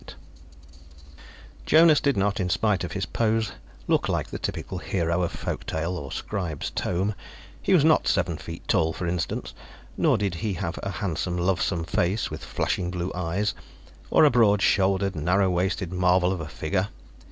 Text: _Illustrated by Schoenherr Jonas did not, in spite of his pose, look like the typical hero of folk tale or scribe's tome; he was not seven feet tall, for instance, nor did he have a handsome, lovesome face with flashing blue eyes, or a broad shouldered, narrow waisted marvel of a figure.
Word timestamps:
_Illustrated 0.03 0.33
by 0.33 0.73
Schoenherr 0.73 1.67
Jonas 1.67 1.99
did 2.01 2.17
not, 2.17 2.39
in 2.39 2.49
spite 2.49 2.83
of 2.83 2.93
his 2.93 3.05
pose, 3.05 3.51
look 3.87 4.09
like 4.09 4.29
the 4.31 4.39
typical 4.39 4.79
hero 4.79 5.21
of 5.21 5.31
folk 5.31 5.63
tale 5.67 5.95
or 5.95 6.11
scribe's 6.11 6.71
tome; 6.71 7.13
he 7.61 7.75
was 7.75 7.85
not 7.85 8.07
seven 8.07 8.35
feet 8.35 8.67
tall, 8.67 8.93
for 8.93 9.05
instance, 9.05 9.53
nor 9.95 10.17
did 10.17 10.33
he 10.41 10.53
have 10.53 10.79
a 10.81 10.89
handsome, 10.89 11.37
lovesome 11.37 11.83
face 11.83 12.31
with 12.31 12.43
flashing 12.43 12.89
blue 12.89 13.11
eyes, 13.13 13.53
or 14.09 14.25
a 14.25 14.31
broad 14.31 14.59
shouldered, 14.63 15.15
narrow 15.15 15.51
waisted 15.51 15.93
marvel 15.93 16.31
of 16.33 16.41
a 16.41 16.47
figure. 16.49 16.87